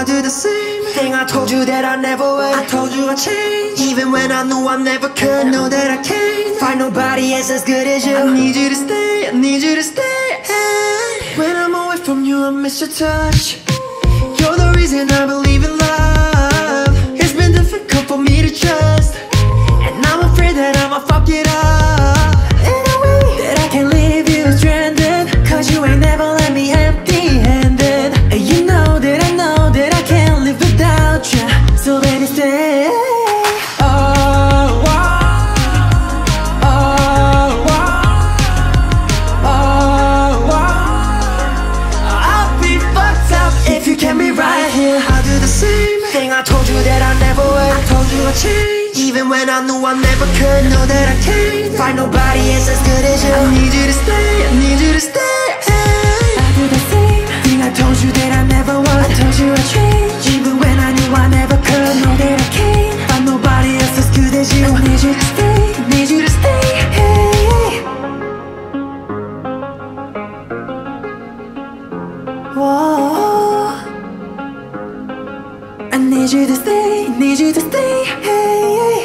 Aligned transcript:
I 0.00 0.04
do 0.04 0.22
the 0.22 0.30
same 0.30 0.82
thing 0.96 1.12
I 1.12 1.26
told 1.26 1.50
you 1.50 1.66
that 1.66 1.84
I 1.84 1.94
never 1.94 2.24
would. 2.24 2.54
I 2.54 2.64
told 2.64 2.90
you 2.90 3.04
I'd 3.08 3.18
change. 3.18 3.78
Even 3.80 4.10
when 4.10 4.32
I 4.32 4.42
knew 4.44 4.66
I 4.66 4.78
never 4.82 5.10
could. 5.10 5.48
Know 5.48 5.68
that 5.68 5.90
I 5.90 6.02
can't 6.02 6.58
Find 6.58 6.78
nobody 6.78 7.34
else 7.34 7.50
as 7.50 7.64
good 7.64 7.86
as 7.86 8.06
you. 8.06 8.16
I 8.16 8.32
need 8.32 8.56
you 8.56 8.70
to 8.70 8.74
stay, 8.74 9.28
I 9.28 9.32
need 9.32 9.62
you 9.62 9.74
to 9.74 9.82
stay. 9.82 10.26
Hey. 10.52 11.36
When 11.36 11.54
I'm 11.54 11.74
away 11.74 11.98
from 11.98 12.24
you 12.24 12.42
I 12.42 12.48
miss 12.48 12.80
your 12.80 12.88
touch. 12.88 13.60
You're 14.40 14.56
the 14.56 14.72
reason 14.74 15.10
I 15.10 15.26
believe 15.26 15.64
in 15.64 15.76
love 15.76 16.09
I 48.26 48.92
Even 48.96 49.28
when 49.28 49.48
I 49.48 49.64
knew 49.66 49.80
I 49.84 49.94
never 49.94 50.26
could 50.36 50.64
Know 50.70 50.84
that 50.86 51.06
I 51.08 51.16
can't. 51.24 51.74
Find 51.76 51.96
nobody 51.96 52.52
else 52.52 52.68
as 52.68 52.80
good 52.84 53.04
as 53.04 53.24
you. 53.24 53.32
I 53.32 53.48
need 53.56 53.72
you 53.72 53.86
to 53.88 53.96
stay, 53.96 54.44
I 54.44 54.52
need 54.60 54.78
you 54.84 54.92
to 54.92 55.00
stay. 55.00 55.40
Hey. 55.64 56.36
I 56.36 56.48
do 56.56 56.64
the 56.68 56.82
same 56.92 57.24
thing. 57.42 57.58
I 57.64 57.72
told 57.72 57.96
you 58.04 58.12
that 58.12 58.32
I 58.36 58.42
never 58.44 58.76
would. 58.76 59.00
I 59.00 59.08
told 59.16 59.34
you 59.40 59.56
change. 59.72 60.36
Even 60.36 60.60
when 60.60 60.76
I 60.78 60.92
knew 60.92 61.10
I 61.16 61.26
never 61.28 61.56
could 61.56 61.96
Know 62.04 62.14
that 62.20 62.36
I 62.36 62.48
can't. 62.52 63.00
Find 63.08 63.24
nobody 63.24 63.80
else 63.80 63.96
as 63.96 64.10
good 64.12 64.34
as 64.36 64.52
you. 64.52 64.68
I 64.68 64.80
need 64.84 65.00
you 65.00 65.14
to 65.16 65.24
stay, 65.32 65.56
need 65.88 66.08
you 66.12 66.20
to 66.20 66.30
stay. 66.30 66.64
Hey. 66.92 67.80
Whoa. 72.54 72.99
Need 76.20 76.32
you 76.32 76.46
to 76.46 76.54
stay, 76.54 77.08
need 77.18 77.38
you 77.38 77.50
to 77.50 77.60
stay, 77.60 78.04
hey, 78.04 78.20
hey. 78.22 78.99